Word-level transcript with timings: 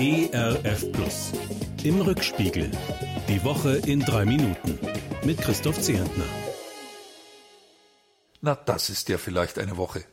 ERF 0.00 0.92
Plus. 0.92 1.32
Im 1.82 2.00
Rückspiegel. 2.00 2.70
Die 3.28 3.42
Woche 3.42 3.78
in 3.78 3.98
drei 3.98 4.24
Minuten. 4.24 4.78
Mit 5.24 5.38
Christoph 5.38 5.80
Zehentner. 5.80 6.22
Na, 8.40 8.54
das 8.54 8.90
ist 8.90 9.08
ja 9.08 9.18
vielleicht 9.18 9.58
eine 9.58 9.76
Woche. 9.76 10.04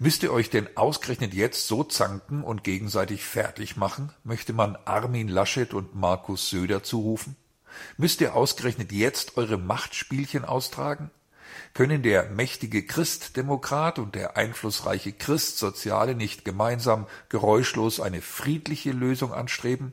Müsst 0.00 0.24
ihr 0.24 0.32
euch 0.32 0.50
denn 0.50 0.76
ausgerechnet 0.76 1.34
jetzt 1.34 1.68
so 1.68 1.84
zanken 1.84 2.42
und 2.42 2.64
gegenseitig 2.64 3.22
fertig 3.22 3.76
machen? 3.76 4.12
Möchte 4.24 4.52
man 4.52 4.76
Armin 4.86 5.28
Laschet 5.28 5.72
und 5.72 5.94
Markus 5.94 6.50
Söder 6.50 6.82
zurufen? 6.82 7.36
Müsst 7.96 8.20
ihr 8.20 8.34
ausgerechnet 8.34 8.90
jetzt 8.90 9.36
eure 9.36 9.56
Machtspielchen 9.56 10.44
austragen? 10.44 11.12
Können 11.74 12.02
der 12.02 12.30
mächtige 12.30 12.84
Christdemokrat 12.84 13.98
und 13.98 14.14
der 14.14 14.36
einflussreiche 14.36 15.12
Christsoziale 15.12 16.14
nicht 16.14 16.44
gemeinsam 16.44 17.06
geräuschlos 17.28 18.00
eine 18.00 18.20
friedliche 18.20 18.92
Lösung 18.92 19.32
anstreben? 19.32 19.92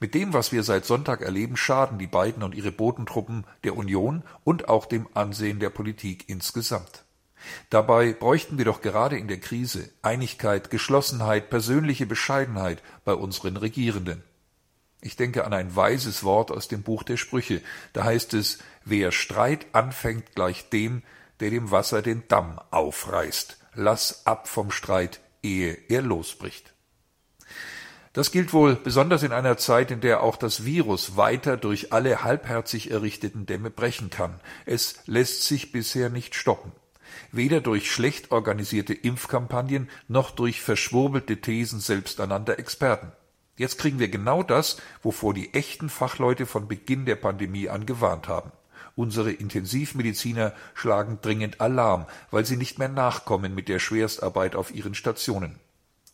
Mit 0.00 0.14
dem, 0.14 0.32
was 0.32 0.52
wir 0.52 0.62
seit 0.62 0.84
Sonntag 0.84 1.22
erleben, 1.22 1.56
schaden 1.56 1.98
die 1.98 2.06
beiden 2.06 2.42
und 2.42 2.54
ihre 2.54 2.72
Bodentruppen 2.72 3.44
der 3.64 3.76
Union 3.76 4.22
und 4.44 4.68
auch 4.68 4.86
dem 4.86 5.08
Ansehen 5.14 5.60
der 5.60 5.70
Politik 5.70 6.28
insgesamt. 6.28 7.04
Dabei 7.70 8.12
bräuchten 8.12 8.58
wir 8.58 8.64
doch 8.64 8.82
gerade 8.82 9.18
in 9.18 9.28
der 9.28 9.40
Krise 9.40 9.90
Einigkeit, 10.02 10.70
Geschlossenheit, 10.70 11.50
persönliche 11.50 12.06
Bescheidenheit 12.06 12.82
bei 13.04 13.14
unseren 13.14 13.56
Regierenden. 13.56 14.22
Ich 15.04 15.16
denke 15.16 15.44
an 15.44 15.52
ein 15.52 15.74
weises 15.74 16.22
Wort 16.22 16.52
aus 16.52 16.68
dem 16.68 16.84
Buch 16.84 17.02
der 17.02 17.16
Sprüche. 17.16 17.60
Da 17.92 18.04
heißt 18.04 18.34
es, 18.34 18.58
wer 18.84 19.10
Streit 19.10 19.66
anfängt 19.72 20.34
gleich 20.36 20.68
dem, 20.70 21.02
der 21.40 21.50
dem 21.50 21.72
Wasser 21.72 22.02
den 22.02 22.22
Damm 22.28 22.60
aufreißt. 22.70 23.58
Lass 23.74 24.26
ab 24.26 24.46
vom 24.46 24.70
Streit, 24.70 25.20
ehe 25.42 25.76
er 25.88 26.02
losbricht. 26.02 26.72
Das 28.12 28.30
gilt 28.30 28.52
wohl 28.52 28.76
besonders 28.76 29.24
in 29.24 29.32
einer 29.32 29.56
Zeit, 29.56 29.90
in 29.90 30.00
der 30.00 30.22
auch 30.22 30.36
das 30.36 30.64
Virus 30.64 31.16
weiter 31.16 31.56
durch 31.56 31.92
alle 31.92 32.22
halbherzig 32.22 32.92
errichteten 32.92 33.44
Dämme 33.44 33.70
brechen 33.70 34.08
kann. 34.08 34.38
Es 34.66 35.00
lässt 35.06 35.42
sich 35.42 35.72
bisher 35.72 36.10
nicht 36.10 36.36
stoppen. 36.36 36.70
Weder 37.32 37.60
durch 37.60 37.90
schlecht 37.90 38.30
organisierte 38.30 38.94
Impfkampagnen 38.94 39.90
noch 40.06 40.30
durch 40.30 40.60
verschwurbelte 40.60 41.40
Thesen 41.40 41.80
selbsternannter 41.80 42.58
Experten. 42.58 43.10
Jetzt 43.56 43.78
kriegen 43.78 43.98
wir 43.98 44.08
genau 44.08 44.42
das, 44.42 44.78
wovor 45.02 45.34
die 45.34 45.52
echten 45.52 45.88
Fachleute 45.90 46.46
von 46.46 46.68
Beginn 46.68 47.04
der 47.04 47.16
Pandemie 47.16 47.68
an 47.68 47.84
gewarnt 47.84 48.28
haben. 48.28 48.52
Unsere 48.94 49.32
Intensivmediziner 49.32 50.52
schlagen 50.74 51.18
dringend 51.22 51.60
Alarm, 51.60 52.06
weil 52.30 52.44
sie 52.44 52.56
nicht 52.56 52.78
mehr 52.78 52.88
nachkommen 52.88 53.54
mit 53.54 53.68
der 53.68 53.78
Schwerstarbeit 53.78 54.54
auf 54.54 54.74
ihren 54.74 54.94
Stationen. 54.94 55.58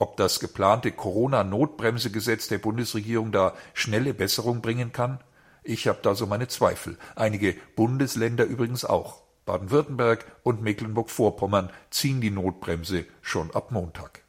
Ob 0.01 0.17
das 0.17 0.39
geplante 0.39 0.93
Corona-Notbremsegesetz 0.93 2.47
der 2.47 2.59
Bundesregierung 2.59 3.33
da 3.33 3.55
schnelle 3.75 4.15
Besserung 4.15 4.63
bringen 4.63 4.93
kann? 4.93 5.21
Ich 5.65 5.89
habe 5.89 5.99
da 6.03 6.15
so 6.15 6.27
meine 6.27 6.47
Zweifel. 6.47 6.97
Einige 7.17 7.57
Bundesländer 7.75 8.45
übrigens 8.45 8.85
auch. 8.85 9.23
Baden-Württemberg 9.45 10.25
und 10.45 10.63
Mecklenburg-Vorpommern 10.63 11.71
ziehen 11.91 12.21
die 12.21 12.31
Notbremse 12.31 13.07
schon 13.23 13.51
ab 13.53 13.73
Montag. 13.73 14.23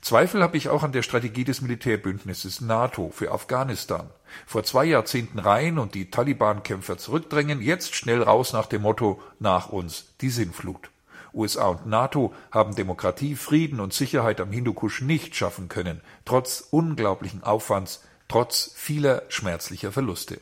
Zweifel 0.00 0.42
habe 0.42 0.56
ich 0.56 0.68
auch 0.68 0.82
an 0.82 0.92
der 0.92 1.02
Strategie 1.02 1.44
des 1.44 1.60
Militärbündnisses 1.60 2.60
NATO 2.60 3.10
für 3.12 3.32
Afghanistan. 3.32 4.08
Vor 4.46 4.62
zwei 4.64 4.84
Jahrzehnten 4.84 5.38
rein 5.38 5.78
und 5.78 5.94
die 5.94 6.10
Taliban-Kämpfer 6.10 6.98
zurückdrängen, 6.98 7.60
jetzt 7.60 7.94
schnell 7.94 8.22
raus 8.22 8.52
nach 8.52 8.66
dem 8.66 8.82
Motto 8.82 9.20
nach 9.38 9.68
uns 9.68 10.06
die 10.20 10.30
Sinnflut. 10.30 10.90
USA 11.34 11.68
und 11.68 11.86
NATO 11.86 12.32
haben 12.50 12.74
Demokratie, 12.74 13.36
Frieden 13.36 13.80
und 13.80 13.92
Sicherheit 13.92 14.40
am 14.40 14.50
Hindukusch 14.50 15.02
nicht 15.02 15.36
schaffen 15.36 15.68
können, 15.68 16.00
trotz 16.24 16.66
unglaublichen 16.70 17.42
Aufwands, 17.42 18.02
trotz 18.28 18.72
vieler 18.74 19.22
schmerzlicher 19.28 19.92
Verluste. 19.92 20.40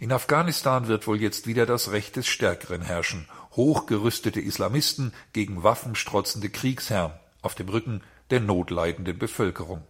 In 0.00 0.12
Afghanistan 0.12 0.86
wird 0.86 1.06
wohl 1.06 1.20
jetzt 1.20 1.46
wieder 1.46 1.66
das 1.66 1.90
Recht 1.90 2.16
des 2.16 2.26
Stärkeren 2.26 2.82
herrschen, 2.82 3.28
hochgerüstete 3.52 4.40
Islamisten 4.40 5.12
gegen 5.32 5.62
waffenstrotzende 5.62 6.50
Kriegsherren 6.50 7.12
auf 7.42 7.54
dem 7.54 7.68
Rücken 7.68 8.02
der 8.30 8.40
notleidenden 8.40 9.18
Bevölkerung. 9.18 9.82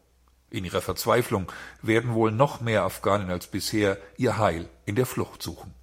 In 0.50 0.64
ihrer 0.64 0.80
Verzweiflung 0.80 1.50
werden 1.82 2.14
wohl 2.14 2.32
noch 2.32 2.60
mehr 2.60 2.84
Afghanen 2.84 3.30
als 3.30 3.46
bisher 3.48 3.98
ihr 4.16 4.38
Heil 4.38 4.68
in 4.86 4.94
der 4.94 5.06
Flucht 5.06 5.42
suchen. 5.42 5.74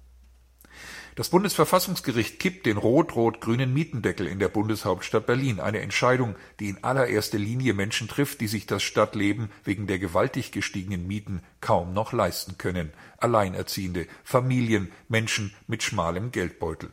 Das 1.16 1.30
Bundesverfassungsgericht 1.30 2.38
kippt 2.38 2.66
den 2.66 2.76
rot-rot-grünen 2.76 3.72
Mietendeckel 3.72 4.26
in 4.26 4.38
der 4.38 4.48
Bundeshauptstadt 4.48 5.24
Berlin, 5.24 5.60
eine 5.60 5.80
Entscheidung, 5.80 6.36
die 6.60 6.68
in 6.68 6.84
allererster 6.84 7.38
Linie 7.38 7.72
Menschen 7.72 8.06
trifft, 8.06 8.42
die 8.42 8.48
sich 8.48 8.66
das 8.66 8.82
Stadtleben 8.82 9.50
wegen 9.64 9.86
der 9.86 9.98
gewaltig 9.98 10.52
gestiegenen 10.52 11.06
Mieten 11.06 11.40
kaum 11.62 11.94
noch 11.94 12.12
leisten 12.12 12.58
können, 12.58 12.92
Alleinerziehende, 13.16 14.06
Familien, 14.24 14.92
Menschen 15.08 15.54
mit 15.66 15.82
schmalem 15.82 16.32
Geldbeutel. 16.32 16.90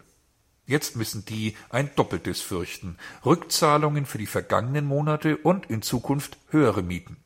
Jetzt 0.66 0.96
müssen 0.96 1.25
die 1.25 1.56
ein 1.69 1.90
Doppeltes 1.96 2.41
fürchten. 2.41 2.97
Rückzahlungen 3.25 4.06
für 4.06 4.18
die 4.18 4.28
vergangenen 4.28 4.85
Monate 4.85 5.38
und 5.38 5.69
in 5.69 5.81
Zukunft 5.81 6.38
höhere 6.50 6.81
Mieten. 6.81 7.18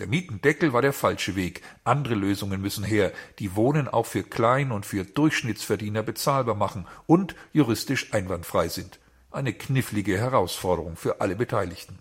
Der 0.00 0.08
Mietendeckel 0.08 0.72
war 0.72 0.82
der 0.82 0.94
falsche 0.94 1.36
Weg. 1.36 1.62
Andere 1.84 2.14
Lösungen 2.14 2.60
müssen 2.60 2.84
her, 2.84 3.12
die 3.38 3.54
Wohnen 3.54 3.86
auch 3.86 4.06
für 4.06 4.22
Klein- 4.22 4.72
und 4.72 4.86
für 4.86 5.04
Durchschnittsverdiener 5.04 6.02
bezahlbar 6.02 6.54
machen 6.54 6.86
und 7.06 7.36
juristisch 7.52 8.12
einwandfrei 8.12 8.68
sind. 8.68 8.98
Eine 9.30 9.52
knifflige 9.52 10.18
Herausforderung 10.18 10.96
für 10.96 11.20
alle 11.20 11.36
Beteiligten. 11.36 11.98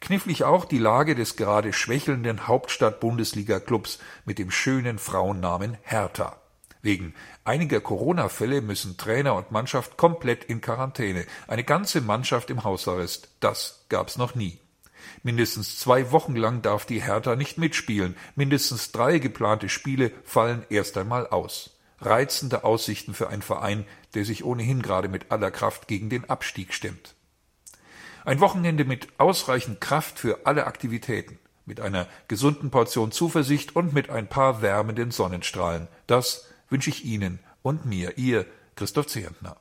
Knifflig 0.00 0.44
auch 0.44 0.66
die 0.66 0.78
Lage 0.78 1.14
des 1.14 1.36
gerade 1.36 1.72
schwächelnden 1.72 2.46
Hauptstadt-Bundesliga-Clubs 2.46 4.00
mit 4.26 4.38
dem 4.38 4.50
schönen 4.50 4.98
Frauennamen 4.98 5.78
Hertha. 5.82 6.43
Wegen 6.84 7.14
einiger 7.44 7.80
Corona-Fälle 7.80 8.60
müssen 8.60 8.98
Trainer 8.98 9.34
und 9.36 9.50
Mannschaft 9.50 9.96
komplett 9.96 10.44
in 10.44 10.60
Quarantäne. 10.60 11.24
Eine 11.48 11.64
ganze 11.64 12.02
Mannschaft 12.02 12.50
im 12.50 12.62
Hausarrest. 12.62 13.30
Das 13.40 13.86
gab's 13.88 14.18
noch 14.18 14.34
nie. 14.34 14.58
Mindestens 15.22 15.78
zwei 15.78 16.12
Wochen 16.12 16.36
lang 16.36 16.60
darf 16.60 16.84
die 16.84 17.02
Hertha 17.02 17.36
nicht 17.36 17.56
mitspielen. 17.56 18.16
Mindestens 18.36 18.92
drei 18.92 19.18
geplante 19.18 19.70
Spiele 19.70 20.12
fallen 20.24 20.66
erst 20.68 20.98
einmal 20.98 21.26
aus. 21.26 21.70
Reizende 22.02 22.64
Aussichten 22.64 23.14
für 23.14 23.30
einen 23.30 23.40
Verein, 23.40 23.86
der 24.12 24.26
sich 24.26 24.44
ohnehin 24.44 24.82
gerade 24.82 25.08
mit 25.08 25.32
aller 25.32 25.50
Kraft 25.50 25.88
gegen 25.88 26.10
den 26.10 26.28
Abstieg 26.28 26.74
stemmt. 26.74 27.14
Ein 28.26 28.40
Wochenende 28.40 28.84
mit 28.84 29.08
ausreichend 29.16 29.80
Kraft 29.80 30.18
für 30.18 30.44
alle 30.44 30.66
Aktivitäten, 30.66 31.38
mit 31.64 31.80
einer 31.80 32.06
gesunden 32.28 32.70
Portion 32.70 33.10
Zuversicht 33.10 33.74
und 33.74 33.94
mit 33.94 34.10
ein 34.10 34.28
paar 34.28 34.60
wärmenden 34.60 35.12
Sonnenstrahlen. 35.12 35.88
Das 36.06 36.44
wünsche 36.74 36.90
ich 36.90 37.04
Ihnen 37.04 37.38
und 37.62 37.86
mir, 37.86 38.18
Ihr 38.18 38.46
Christoph 38.74 39.06
Zehentner. 39.06 39.56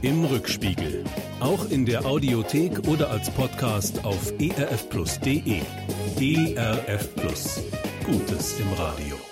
Im 0.00 0.24
Rückspiegel. 0.24 1.02
Auch 1.40 1.68
in 1.70 1.84
der 1.86 2.06
Audiothek 2.06 2.86
oder 2.86 3.10
als 3.10 3.28
Podcast 3.30 4.04
auf 4.04 4.32
erfplus.de. 4.38 5.62
ERF 6.20 7.16
Plus. 7.16 7.64
Gutes 8.04 8.60
im 8.60 8.72
Radio. 8.74 9.31